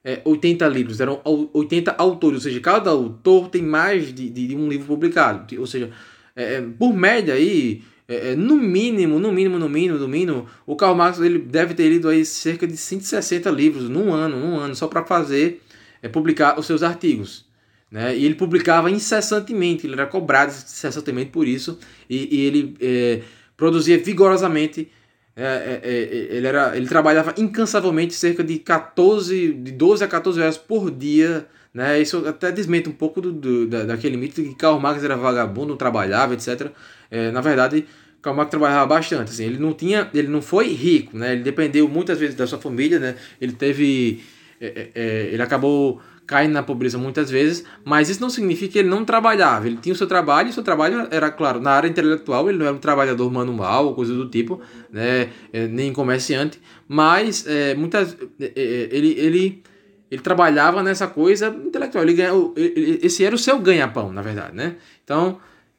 é, 0.05 0.21
80 0.27 0.69
livros, 0.69 1.01
eram 1.01 1.23
80 1.25 1.95
autores, 1.97 2.41
ou 2.41 2.43
seja, 2.43 2.61
cada 2.61 2.91
autor 2.91 3.49
tem 3.49 3.63
mais 3.63 4.15
de, 4.15 4.29
de, 4.29 4.49
de 4.49 4.55
um 4.55 4.69
livro 4.69 4.87
publicado, 4.87 5.59
ou 5.59 5.67
seja, 5.67 5.91
é, 6.37 6.57
é 6.57 6.61
por 6.61 6.93
média 6.93 7.33
aí 7.33 7.83
é, 8.09 8.33
é, 8.33 8.35
no 8.35 8.57
mínimo, 8.57 9.19
no 9.21 9.31
mínimo, 9.31 9.59
no 9.59 9.69
mínimo, 9.69 9.99
no 9.99 10.09
mínimo, 10.09 10.47
o 10.67 10.75
Karl 10.75 10.95
Marx 10.95 11.21
ele 11.21 11.39
deve 11.39 11.75
ter 11.75 11.91
lido 11.91 12.09
aí 12.09 12.25
cerca 12.25 12.67
de 12.67 12.75
160 12.77 13.51
livros 13.51 13.89
num 13.91 14.15
ano, 14.15 14.41
num 14.41 14.59
ano, 14.59 14.75
só 14.75 14.89
para 14.89 15.05
fazer, 15.05 15.63
é, 16.03 16.09
publicar 16.09 16.59
os 16.59 16.65
seus 16.65 16.83
artigos. 16.83 17.47
Né? 17.91 18.17
E 18.17 18.25
ele 18.25 18.35
publicava 18.35 18.91
incessantemente, 18.91 19.87
ele 19.87 19.93
era 19.93 20.07
cobrado 20.07 20.51
incessantemente 20.51 21.31
por 21.31 21.47
isso, 21.47 21.79
e, 22.09 22.35
e 22.35 22.47
ele 22.47 22.77
é, 22.81 23.21
produzia 23.55 23.99
vigorosamente, 23.99 24.91
é, 25.39 25.81
é, 25.85 25.91
é 25.91 26.37
ele, 26.37 26.47
era, 26.47 26.77
ele 26.77 26.89
trabalhava 26.89 27.33
incansavelmente 27.39 28.13
cerca 28.15 28.43
de 28.43 28.59
14, 28.59 29.53
de 29.53 29.73
12 29.73 30.05
a 30.05 30.09
14 30.09 30.41
horas 30.41 30.59
por 30.59 30.91
dia, 30.91 31.47
né? 31.73 32.01
Isso 32.01 32.27
até 32.27 32.51
desmente 32.51 32.89
um 32.89 32.93
pouco 32.93 33.21
do, 33.21 33.33
do, 33.33 33.67
da, 33.67 33.85
daquele 33.85 34.17
mito 34.17 34.43
de 34.43 34.49
que 34.49 34.55
Karl 34.57 34.81
Marx 34.81 35.05
era 35.05 35.17
vagabundo, 35.17 35.77
trabalhava, 35.77 36.35
etc. 36.35 36.73
É, 37.09 37.31
na 37.31 37.41
verdade, 37.41 37.87
Karl 38.21 38.35
Marx 38.35 38.51
trabalhava 38.51 38.87
bastante. 38.87 39.31
Assim, 39.31 39.45
ele 39.45 39.59
não 39.59 39.73
tinha, 39.73 40.11
ele 40.13 40.29
não 40.29 40.43
foi 40.43 40.69
rico, 40.69 41.17
né? 41.17 41.35
Ele 41.35 41.43
dependeu 41.43 41.89
muitas 41.89 42.19
vezes 42.19 42.35
da 42.35 42.47
sua 42.47 42.59
família, 42.59 42.99
né? 42.99 43.15
Ele 43.41 43.53
teve, 43.53 44.25
é, 44.61 44.89
é, 44.95 45.29
ele 45.33 45.43
acabou 45.43 46.01
caindo 46.29 46.53
na 46.53 46.63
pobreza 46.63 46.99
muitas 46.99 47.31
vezes, 47.31 47.65
mas 47.83 48.11
isso 48.11 48.21
não 48.21 48.29
significa 48.29 48.75
que 48.75 48.79
ele 48.79 48.89
não 48.89 49.03
trabalhava. 49.03 49.67
Ele 49.67 49.79
tinha 49.79 49.95
o 49.95 49.97
seu 49.97 50.07
trabalho, 50.07 50.49
e 50.49 50.51
o 50.51 50.53
seu 50.53 50.63
trabalho 50.63 51.09
era, 51.11 51.31
claro, 51.31 51.59
na 51.59 51.71
área 51.71 51.89
intelectual, 51.89 52.49
ele 52.49 52.59
não 52.59 52.67
era 52.67 52.75
um 52.77 52.79
trabalhador 52.79 53.33
manual 53.33 53.87
ou 53.87 53.95
coisa 53.95 54.15
do 54.15 54.29
tipo, 54.29 54.61
né? 54.93 55.31
É, 55.53 55.67
nem 55.67 55.91
comerciante, 55.91 56.61
mas 56.87 57.47
é, 57.47 57.75
muitas, 57.75 58.17
ele, 58.39 59.15
ele 59.19 59.63
ele 60.11 60.23
trabalhava 60.23 60.83
nessa 60.83 61.07
coisa 61.07 61.49
intelectual. 61.49 62.05
Ele 62.05 62.17
esse 63.03 63.25
era 63.25 63.35
o 63.35 63.39
seu 63.39 63.59
ganha-pão, 63.59 64.11
na 64.11 64.23
verdade, 64.23 64.57
né? 64.57 64.77
Então, 65.05 65.39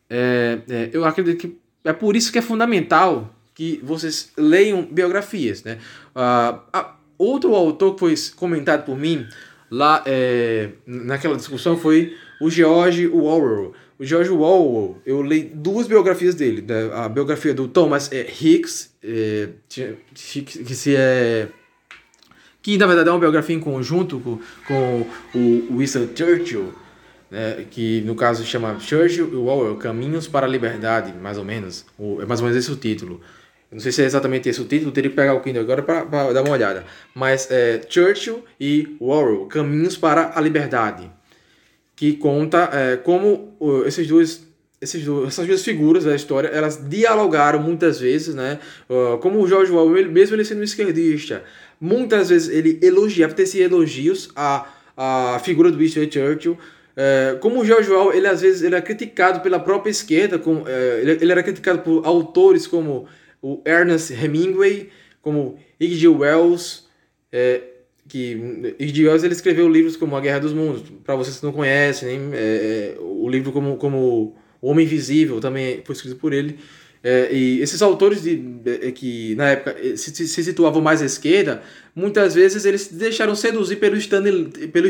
é, 0.09 0.59
é, 0.69 0.89
eu 0.93 1.03
acredito 1.05 1.37
que 1.37 1.57
é 1.83 1.93
por 1.93 2.15
isso 2.15 2.31
que 2.31 2.37
é 2.37 2.41
fundamental 2.41 3.33
que 3.55 3.79
vocês 3.83 4.31
leiam 4.37 4.83
biografias, 4.83 5.63
né? 5.63 5.79
Uh, 6.15 6.85
outro 7.17 7.53
autor 7.55 7.93
que 7.93 7.99
foi 7.99 8.15
comentado 8.35 8.85
por 8.85 8.97
mim 8.97 9.27
lá 9.71 10.03
é, 10.05 10.69
naquela 10.85 11.35
discussão 11.35 11.77
foi 11.77 12.15
o 12.41 12.49
George 12.49 13.07
Orwell. 13.07 13.73
O 13.97 14.05
George 14.05 14.29
Orwell, 14.29 15.01
eu 15.05 15.21
li 15.21 15.43
duas 15.43 15.87
biografias 15.87 16.35
dele. 16.35 16.63
Né? 16.65 16.89
A 16.93 17.09
biografia 17.09 17.53
do 17.53 17.67
Thomas 17.67 18.11
é, 18.11 18.25
Hicks, 18.29 18.93
é, 19.03 19.49
que 19.67 20.75
se 20.75 20.95
é 20.95 21.49
que 22.61 22.77
na 22.77 22.85
verdade 22.85 23.09
é 23.09 23.11
uma 23.11 23.19
biografia 23.19 23.55
em 23.55 23.59
conjunto 23.59 24.19
com, 24.19 24.39
com 24.67 25.05
o 25.33 25.77
Winston 25.77 26.09
Churchill, 26.15 26.73
né, 27.31 27.65
que 27.69 28.01
no 28.01 28.15
caso 28.15 28.43
chama 28.43 28.79
Churchill 28.79 29.31
e 29.31 29.35
Orwell, 29.35 29.75
Caminhos 29.77 30.27
para 30.27 30.45
a 30.45 30.49
Liberdade, 30.49 31.13
mais 31.13 31.37
ou 31.37 31.45
menos. 31.45 31.85
É 32.19 32.25
mais 32.25 32.41
ou 32.41 32.47
menos 32.47 32.61
esse 32.61 32.71
o 32.71 32.75
título. 32.75 33.21
Não 33.71 33.79
sei 33.79 33.91
se 33.91 34.01
é 34.01 34.05
exatamente 34.05 34.49
esse 34.49 34.61
o 34.61 34.65
título, 34.65 34.91
teria 34.91 35.09
que 35.09 35.15
pegar 35.15 35.35
o 35.35 35.41
Kindle 35.41 35.61
agora 35.61 35.83
para 35.83 36.33
dar 36.33 36.41
uma 36.41 36.51
olhada. 36.51 36.85
Mas 37.13 37.49
é 37.51 37.81
Churchill 37.87 38.43
e 38.59 38.95
Orwell, 38.99 39.45
Caminhos 39.45 39.95
para 39.95 40.31
a 40.35 40.41
Liberdade, 40.41 41.09
que 41.95 42.13
conta 42.13 42.69
é, 42.73 42.97
como 42.97 43.55
esses 43.85 44.07
dois 44.07 44.49
esses 44.81 45.03
dois, 45.03 45.27
essas 45.27 45.45
duas 45.45 45.63
figuras 45.63 46.05
da 46.05 46.15
história, 46.15 46.47
elas 46.47 46.79
dialogaram 46.89 47.59
muitas 47.61 47.99
vezes, 47.99 48.33
né? 48.33 48.59
Como 49.21 49.41
o 49.41 49.47
George 49.47 49.71
Orwell, 49.71 50.09
mesmo 50.09 50.35
ele 50.35 50.45
sendo 50.45 50.61
um 50.61 50.63
esquerdista, 50.63 51.43
muitas 51.79 52.29
vezes 52.29 52.49
ele 52.49 52.79
elogiava, 52.81 53.33
tecia 53.33 53.65
elogios 53.65 54.29
à, 54.35 54.67
à 54.95 55.39
figura 55.39 55.69
do 55.69 55.77
Winston 55.77 56.09
Churchill, 56.09 56.57
é, 56.95 57.37
como 57.39 57.61
o 57.61 57.65
George 57.65 57.89
Orwell, 57.91 58.17
ele 58.17 58.27
às 58.27 58.41
vezes 58.41 58.61
ele 58.61 58.75
é 58.75 58.81
criticado 58.81 59.39
pela 59.41 59.59
própria 59.59 59.91
esquerda, 59.91 60.39
com, 60.39 60.63
é, 60.65 60.99
ele, 61.01 61.11
ele 61.11 61.31
era 61.31 61.43
criticado 61.43 61.79
por 61.79 62.05
autores 62.05 62.67
como 62.67 63.07
o 63.41 63.61
Ernest 63.65 64.13
Hemingway, 64.13 64.89
como 65.21 65.57
H.G. 65.81 66.07
Wells, 66.07 66.83
é, 67.31 67.61
que 68.07 68.33
H.G. 68.79 69.07
Wells 69.07 69.23
ele 69.23 69.33
escreveu 69.33 69.67
livros 69.69 69.95
como 69.95 70.15
A 70.15 70.21
Guerra 70.21 70.39
dos 70.39 70.53
Mundos, 70.53 70.83
para 71.03 71.15
vocês 71.15 71.37
que 71.37 71.45
não 71.45 71.51
conhecem, 71.51 72.19
é, 72.33 72.95
o 72.99 73.29
livro 73.29 73.51
como, 73.51 73.77
como 73.77 74.35
o 74.61 74.69
Homem 74.69 74.85
Invisível 74.85 75.39
também 75.39 75.81
foi 75.85 75.95
escrito 75.95 76.17
por 76.17 76.33
ele. 76.33 76.57
É, 77.01 77.33
e 77.33 77.61
esses 77.61 77.81
autores 77.81 78.23
de, 78.23 78.35
de, 78.35 78.91
que 78.91 79.33
na 79.35 79.51
época 79.51 79.75
se, 79.95 80.27
se, 80.27 80.43
situavam 80.43 80.81
mais 80.81 81.01
à 81.01 81.05
esquerda, 81.05 81.63
muitas 81.95 82.35
vezes 82.35 82.65
eles 82.65 82.81
se 82.81 82.93
deixaram 82.93 83.35
seduzir 83.35 83.77
pelo, 83.77 83.95
Stalin, 83.95 84.49
pelo, 84.49 84.87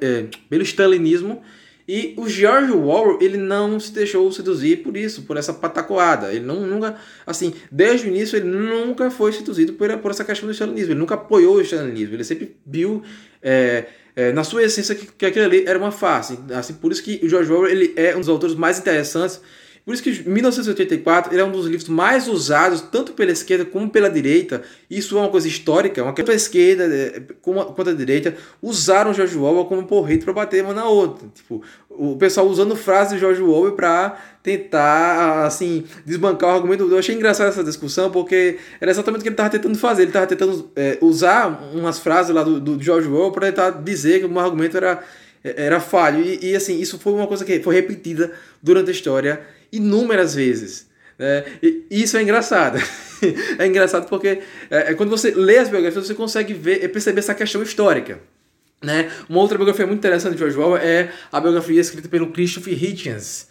é, 0.00 0.26
pelo 0.48 0.62
stalinismo 0.62 1.42
e 1.86 2.14
o 2.16 2.28
George 2.28 2.70
Orwell 2.70 3.18
ele 3.20 3.36
não 3.36 3.78
se 3.80 3.92
deixou 3.92 4.30
seduzir 4.30 4.78
por 4.78 4.96
isso, 4.96 5.22
por 5.22 5.36
essa 5.36 5.52
patacoada. 5.52 6.32
Ele 6.32 6.44
não, 6.44 6.60
nunca, 6.60 6.96
assim, 7.26 7.52
desde 7.70 8.06
o 8.06 8.10
início 8.10 8.36
ele 8.36 8.46
nunca 8.46 9.10
foi 9.10 9.32
seduzido 9.32 9.72
por, 9.72 9.96
por 9.98 10.10
essa 10.10 10.24
questão 10.24 10.46
do 10.46 10.52
stalinismo. 10.52 10.92
Ele 10.92 11.00
nunca 11.00 11.14
apoiou 11.14 11.56
o 11.56 11.60
stalinismo. 11.60 12.14
Ele 12.14 12.24
sempre 12.24 12.56
viu 12.64 13.02
é, 13.42 13.86
é, 14.14 14.32
na 14.32 14.44
sua 14.44 14.62
essência 14.62 14.94
que, 14.94 15.06
que 15.06 15.26
aquilo 15.26 15.44
ali 15.44 15.64
era 15.66 15.78
uma 15.78 15.90
farsa. 15.90 16.38
Assim, 16.54 16.74
por 16.74 16.92
isso 16.92 17.02
que 17.02 17.20
o 17.22 17.28
George 17.28 17.50
Orwell 17.50 17.70
ele 17.70 17.92
é 17.96 18.14
um 18.14 18.20
dos 18.20 18.28
autores 18.28 18.54
mais 18.54 18.78
interessantes. 18.78 19.40
Por 19.84 19.92
isso 19.92 20.02
que 20.02 20.28
1984 20.28 21.32
ele 21.32 21.42
é 21.42 21.44
um 21.44 21.50
dos 21.50 21.66
livros 21.66 21.88
mais 21.88 22.28
usados 22.28 22.80
tanto 22.82 23.12
pela 23.14 23.32
esquerda 23.32 23.64
como 23.64 23.90
pela 23.90 24.08
direita. 24.08 24.62
Isso 24.88 25.18
é 25.18 25.20
uma 25.20 25.28
coisa 25.28 25.48
histórica, 25.48 26.04
uma 26.04 26.12
tanto 26.12 26.30
a 26.30 26.34
esquerda 26.34 26.84
é, 26.84 27.20
quanto 27.40 27.90
a 27.90 27.92
direita 27.92 28.36
usaram 28.62 29.12
George 29.12 29.36
Orwell 29.36 29.64
como 29.64 29.84
porrete 29.84 30.24
para 30.24 30.34
bater 30.34 30.62
uma 30.62 30.72
na 30.72 30.84
outra. 30.84 31.26
Tipo, 31.34 31.62
o 31.90 32.16
pessoal 32.16 32.46
usando 32.46 32.76
frases 32.76 33.14
de 33.14 33.18
George 33.18 33.42
Orwell 33.42 33.72
para 33.72 34.16
tentar 34.40 35.46
assim 35.46 35.82
desbancar 36.06 36.50
o 36.50 36.54
argumento. 36.54 36.88
Eu 36.88 36.98
achei 36.98 37.16
engraçada 37.16 37.50
essa 37.50 37.64
discussão 37.64 38.08
porque 38.08 38.58
era 38.80 38.88
exatamente 38.88 39.20
o 39.20 39.22
que 39.22 39.28
ele 39.30 39.34
estava 39.34 39.50
tentando 39.50 39.76
fazer. 39.76 40.02
Ele 40.02 40.10
estava 40.10 40.28
tentando 40.28 40.70
é, 40.76 40.96
usar 41.00 41.70
umas 41.74 41.98
frases 41.98 42.32
lá 42.32 42.44
do, 42.44 42.60
do 42.60 42.80
George 42.80 43.08
Orwell 43.08 43.32
para 43.32 43.48
tentar 43.48 43.70
dizer 43.70 44.20
que 44.20 44.26
o 44.26 44.38
argumento 44.38 44.76
era 44.76 45.02
era 45.44 45.80
falho 45.80 46.22
e, 46.22 46.52
e, 46.52 46.54
assim 46.54 46.78
isso 46.78 47.00
foi 47.00 47.12
uma 47.12 47.26
coisa 47.26 47.44
que 47.44 47.58
foi 47.58 47.74
repetida 47.74 48.30
durante 48.62 48.90
a 48.90 48.92
história 48.92 49.40
inúmeras 49.72 50.34
vezes. 50.34 50.86
Né? 51.18 51.44
E 51.62 51.86
isso 51.90 52.16
é 52.16 52.22
engraçado. 52.22 52.78
é 53.58 53.66
engraçado 53.66 54.08
porque 54.08 54.42
é, 54.70 54.90
é, 54.90 54.94
quando 54.94 55.10
você 55.10 55.30
lê 55.30 55.58
as 55.58 55.68
biografias 55.68 56.06
você 56.06 56.14
consegue 56.14 56.52
ver 56.52 56.84
e 56.84 56.88
perceber 56.88 57.20
essa 57.20 57.34
questão 57.34 57.62
histórica. 57.62 58.20
Né? 58.82 59.10
Uma 59.28 59.40
outra 59.40 59.56
biografia 59.56 59.86
muito 59.86 60.00
interessante 60.00 60.32
de 60.32 60.38
George 60.38 60.58
Orwell 60.58 60.76
é 60.76 61.12
a 61.30 61.40
biografia 61.40 61.80
escrita 61.80 62.08
pelo 62.08 62.32
Christopher 62.32 62.72
Hitchens. 62.72 63.48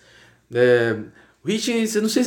É, 0.54 0.98
Hitchens, 1.46 1.96
eu 1.96 2.02
não 2.02 2.10
sei, 2.10 2.24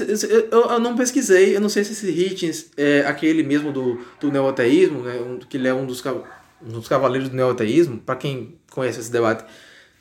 eu, 0.50 0.70
eu 0.70 0.80
não 0.80 0.96
pesquisei, 0.96 1.54
eu 1.54 1.60
não 1.60 1.68
sei 1.68 1.84
se 1.84 1.92
esse 1.92 2.10
Hitchens 2.10 2.70
é 2.76 3.00
aquele 3.06 3.42
mesmo 3.42 3.70
do, 3.70 4.00
do 4.18 4.32
neoteísmo, 4.32 5.02
né, 5.02 5.38
que 5.48 5.56
ele 5.56 5.68
é 5.68 5.74
um 5.74 5.86
dos, 5.86 6.02
um 6.06 6.68
dos 6.68 6.88
cavaleiros 6.88 7.28
do 7.28 7.36
neoteísmo, 7.36 7.98
para 7.98 8.16
quem 8.16 8.56
conhece 8.70 8.98
esse 8.98 9.12
debate 9.12 9.44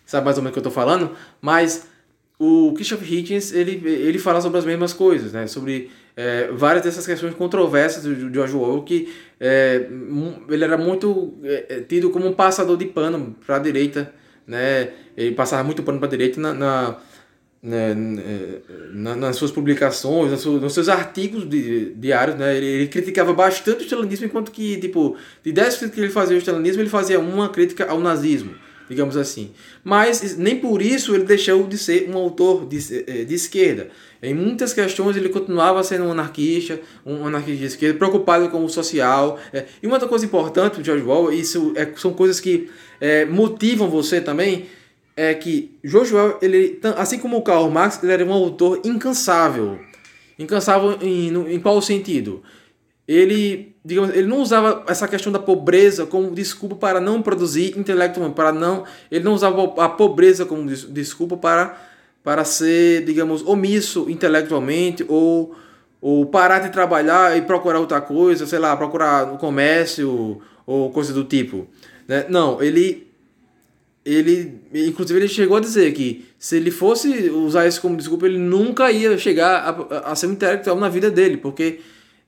sabe 0.06 0.26
mais 0.26 0.38
ou 0.38 0.44
menos 0.44 0.52
o 0.52 0.54
que 0.54 0.60
eu 0.60 0.70
estou 0.70 0.84
falando, 0.84 1.16
mas 1.42 1.88
o 2.44 2.74
Christopher 2.74 3.12
Hitchens, 3.12 3.54
ele, 3.54 3.82
ele 3.86 4.20
fala 4.20 4.42
sobre 4.42 4.60
as 4.60 4.66
mesmas 4.66 4.92
coisas, 4.92 5.32
né, 5.32 5.48
sobre 5.48 5.90
é, 6.16 6.50
várias 6.52 6.84
dessas 6.84 7.06
questões 7.06 7.34
controversas 7.34 8.04
do 8.04 8.34
George 8.34 8.56
Orwell, 8.56 8.84
que 8.84 9.14
é, 9.40 9.88
ele 10.50 10.64
era 10.64 10.78
muito 10.78 11.34
é, 11.44 11.66
é, 11.70 11.80
tido 11.82 12.10
como 12.10 12.28
um 12.28 12.34
passador 12.34 12.78
de 12.78 12.86
pano 12.86 13.36
para 13.46 13.56
a 13.56 13.60
direita, 13.60 14.14
né? 14.46 14.90
Ele 15.16 15.34
passava 15.34 15.64
muito 15.64 15.82
pano 15.84 16.00
para 16.00 16.08
a 16.08 16.12
direita 16.12 16.40
na, 16.40 16.54
na, 16.54 16.98
né, 17.62 17.96
na, 18.92 19.16
nas 19.16 19.36
suas 19.38 19.52
publicações, 19.52 20.32
nos 20.32 20.42
seus, 20.42 20.62
nos 20.62 20.74
seus 20.74 20.90
artigos 20.90 21.50
de, 21.50 21.94
diários, 21.96 22.38
né? 22.38 22.58
Ele, 22.58 22.66
ele, 22.66 22.88
criticava 22.88 23.34
bastante 23.34 23.82
o 23.82 23.86
stalinismo, 23.86 24.26
enquanto 24.26 24.52
que, 24.52 24.78
tipo, 24.78 25.16
de 25.44 25.52
10 25.52 25.78
críticas 25.78 25.96
que 25.96 26.02
ele 26.02 26.12
fazia 26.12 26.36
ao 26.36 26.40
stalinismo, 26.40 26.82
ele 26.82 26.90
fazia 26.90 27.20
uma 27.20 27.50
crítica 27.50 27.86
ao 27.86 28.00
nazismo. 28.00 28.54
Digamos 28.90 29.18
assim. 29.18 29.52
Mas 29.84 30.38
nem 30.38 30.60
por 30.60 30.82
isso 30.82 31.16
ele 31.16 31.24
deixou 31.24 31.66
de 31.68 31.78
ser 31.78 32.10
um 32.10 32.18
autor 32.18 32.66
de, 32.66 33.04
eh, 33.08 33.24
de 33.24 33.34
esquerda. 33.34 33.90
Em 34.22 34.34
muitas 34.34 34.74
questões 34.74 35.18
ele 35.18 35.30
continuava 35.30 35.84
sendo 35.84 36.06
um 36.06 36.12
anarquista, 36.12 36.80
um 37.06 37.28
anarquista 37.28 37.60
de 37.60 37.66
esquerda, 37.66 37.98
preocupado 37.98 38.50
com 38.50 38.64
o 38.64 38.70
social. 38.70 39.38
É. 39.52 39.66
E 39.82 39.86
uma 39.86 39.96
outra 39.96 40.08
coisa 40.08 40.26
importante 40.26 40.78
do 40.78 40.84
George 40.84 41.04
Orwell, 41.04 41.34
isso 41.34 41.74
é, 41.76 41.92
são 41.98 42.14
coisas 42.14 42.40
que 42.40 42.70
é, 43.02 43.26
motivam 43.26 43.90
você 43.90 44.22
também, 44.22 44.68
é 45.16 45.34
que 45.34 45.78
George 45.84 46.16
Orwell, 46.16 46.40
ele, 46.42 46.80
assim 46.98 47.20
como 47.20 47.38
o 47.38 47.42
Karl 47.42 47.70
Marx, 47.70 48.02
ele 48.02 48.14
era 48.14 48.26
um 48.26 48.32
autor 48.32 48.80
incansável. 48.86 49.80
Incansável 50.40 50.98
em, 51.02 51.54
em 51.54 51.60
qual 51.60 51.82
sentido? 51.82 52.42
Ele, 53.08 53.73
digamos, 53.86 54.16
ele 54.16 54.28
não 54.28 54.42
usava 54.42 54.84
essa 54.88 55.08
questão 55.08 55.32
da 55.32 55.40
pobreza 55.40 56.06
como 56.06 56.32
desculpa 56.32 56.76
para 56.76 57.02
não 57.02 57.22
produzir 57.22 57.78
intelectualmente, 57.78 58.36
para 58.36 58.52
não, 58.52 58.86
ele 59.12 59.24
não 59.24 59.34
usava 59.34 59.74
a 59.84 59.90
pobreza 59.90 60.46
como 60.46 60.66
desculpa 60.68 61.38
para 61.38 61.90
para 62.24 62.46
ser, 62.46 63.04
digamos, 63.04 63.46
omisso 63.46 64.10
intelectualmente 64.10 65.06
ou 65.10 65.56
ou 66.00 66.26
parar 66.26 66.60
de 66.60 66.70
trabalhar 66.70 67.38
e 67.38 67.42
procurar 67.42 67.80
outra 67.80 68.02
coisa, 68.02 68.46
sei 68.46 68.60
lá, 68.60 68.76
procurar 68.76 69.26
no 69.26 69.38
comércio 69.38 70.42
ou 70.66 70.90
coisa 70.90 71.14
do 71.14 71.24
tipo. 71.24 71.66
Né? 72.08 72.26
Não, 72.30 72.62
ele 72.62 73.08
ele 74.06 74.62
inclusive 74.74 75.18
ele 75.18 75.30
chegou 75.30 75.56
a 75.56 75.62
dizer 75.62 75.94
que 75.94 76.26
se 76.38 76.58
ele 76.58 76.72
fosse 76.72 77.30
usar 77.30 77.68
isso 77.68 77.82
como 77.82 77.96
desculpa 77.96 78.26
ele 78.26 78.38
nunca 78.38 78.92
ia 78.92 79.18
chegar 79.18 79.88
a, 79.90 80.12
a 80.12 80.16
ser 80.16 80.28
um 80.28 80.34
intelectual 80.34 80.76
na 80.78 80.90
vida 80.90 81.10
dele 81.10 81.38
porque 81.38 81.80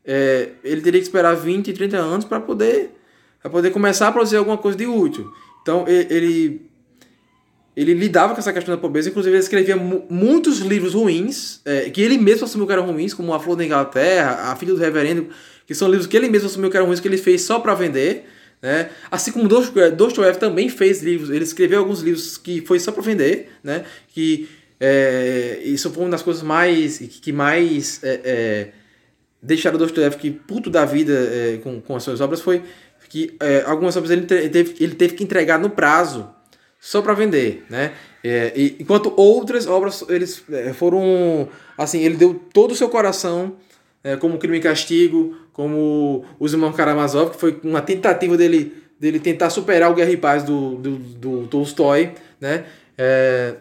é, 0.05 0.49
ele 0.63 0.81
teria 0.81 0.99
que 0.99 1.05
esperar 1.05 1.35
20 1.35 1.73
30 1.73 1.97
anos 1.97 2.25
para 2.25 2.39
poder 2.39 2.91
poder 3.51 3.71
começar 3.71 4.07
a 4.07 4.11
produzir 4.11 4.37
alguma 4.37 4.57
coisa 4.57 4.77
de 4.77 4.85
útil 4.85 5.31
então 5.61 5.85
ele 5.87 6.61
ele 7.75 7.93
lidava 7.93 8.33
com 8.33 8.39
essa 8.39 8.53
questão 8.53 8.73
da 8.73 8.81
pobreza 8.81 9.09
inclusive 9.09 9.35
ele 9.35 9.43
escrevia 9.43 9.75
muitos 9.75 10.59
livros 10.59 10.93
ruins 10.93 11.61
é, 11.65 11.89
que 11.89 12.01
ele 12.01 12.17
mesmo 12.17 12.45
assumiu 12.45 12.65
que 12.65 12.73
eram 12.73 12.85
ruins 12.85 13.13
como 13.13 13.33
a 13.33 13.39
flor 13.39 13.55
da 13.55 13.65
Inglaterra 13.65 14.51
a 14.51 14.55
filha 14.55 14.73
do 14.73 14.79
reverendo 14.79 15.27
que 15.67 15.75
são 15.75 15.87
livros 15.87 16.07
que 16.07 16.15
ele 16.17 16.29
mesmo 16.29 16.47
assumiu 16.47 16.69
que 16.69 16.77
eram 16.77 16.87
ruins 16.87 16.99
que 16.99 17.07
ele 17.07 17.17
fez 17.17 17.41
só 17.41 17.59
para 17.59 17.73
vender 17.73 18.25
né? 18.61 18.89
Assim 19.11 19.31
como 19.31 19.47
Dostoiévski 19.47 20.39
também 20.39 20.69
fez 20.69 21.03
livros, 21.03 21.29
ele 21.29 21.43
escreveu 21.43 21.79
alguns 21.79 22.01
livros 22.01 22.35
que 22.35 22.61
foi 22.61 22.79
só 22.79 22.91
para 22.91 23.03
vender, 23.03 23.51
né? 23.63 23.85
que 24.09 24.49
é, 24.79 25.61
isso 25.63 25.91
foi 25.91 26.03
uma 26.03 26.09
das 26.09 26.23
coisas 26.23 26.41
mais 26.41 26.97
que 26.97 27.31
mais 27.31 28.03
é, 28.03 28.21
é, 28.23 28.67
deixaram 29.45 29.77
Dostoiévski 29.77 30.31
puto 30.31 30.69
da 30.69 30.85
vida 30.85 31.13
é, 31.13 31.59
com, 31.63 31.79
com 31.79 31.95
as 31.95 32.03
suas 32.03 32.19
obras 32.21 32.41
foi 32.41 32.63
que 33.09 33.35
é, 33.39 33.63
algumas 33.65 33.95
obras 33.95 34.11
ele 34.11 34.23
teve, 34.23 34.75
ele 34.83 34.95
teve 34.95 35.13
que 35.13 35.23
entregar 35.23 35.59
no 35.59 35.69
prazo 35.69 36.27
só 36.79 37.01
para 37.01 37.13
vender, 37.13 37.63
né? 37.69 37.93
É, 38.23 38.51
e, 38.55 38.75
enquanto 38.79 39.13
outras 39.15 39.67
obras 39.67 40.03
eles 40.09 40.43
é, 40.51 40.73
foram 40.73 41.47
assim, 41.77 42.01
ele 42.01 42.15
deu 42.15 42.33
todo 42.53 42.71
o 42.71 42.75
seu 42.75 42.89
coração 42.89 43.55
é, 44.03 44.15
como 44.15 44.37
Crime 44.37 44.57
e 44.57 44.61
Castigo, 44.61 45.35
como 45.53 46.25
Os 46.39 46.53
Irmãos 46.53 46.75
Karamazov, 46.75 47.31
que 47.31 47.39
foi 47.39 47.59
uma 47.63 47.81
tentativa 47.81 48.37
dele, 48.37 48.71
dele 48.99 49.19
tentar 49.19 49.49
superar 49.49 49.91
o 49.91 49.95
Guerra 49.95 50.11
e 50.11 50.17
Paz 50.17 50.43
do, 50.43 50.75
do, 50.75 50.97
do 50.97 51.47
Tolstói, 51.47 52.13
né? 52.39 52.65
É, 52.97 53.55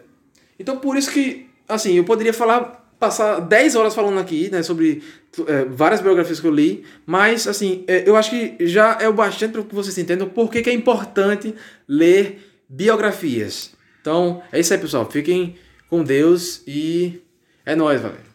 então 0.59 0.77
por 0.77 0.97
isso 0.97 1.11
que, 1.11 1.49
assim, 1.67 1.95
eu 1.95 2.03
poderia 2.03 2.33
falar, 2.33 2.84
passar 2.99 3.39
10 3.39 3.75
horas 3.75 3.95
falando 3.95 4.19
aqui, 4.19 4.49
né, 4.49 4.63
sobre 4.63 5.03
é, 5.47 5.65
várias 5.65 6.01
biografias 6.01 6.39
que 6.39 6.47
eu 6.47 6.51
li, 6.51 6.83
mas, 7.05 7.47
assim, 7.47 7.83
é, 7.87 8.07
eu 8.07 8.15
acho 8.15 8.29
que 8.29 8.67
já 8.67 8.97
é 8.99 9.07
o 9.07 9.13
bastante 9.13 9.51
para 9.51 9.63
que 9.63 9.75
vocês 9.75 9.97
entendam 9.97 10.29
por 10.29 10.49
que, 10.49 10.61
que 10.61 10.69
é 10.69 10.73
importante 10.73 11.53
ler 11.87 12.39
biografias. 12.69 13.71
Então, 14.01 14.41
é 14.51 14.59
isso 14.59 14.73
aí, 14.73 14.79
pessoal. 14.79 15.09
Fiquem 15.09 15.55
com 15.89 16.03
Deus 16.03 16.61
e 16.67 17.21
é 17.65 17.75
nóis, 17.75 18.01
valeu. 18.01 18.34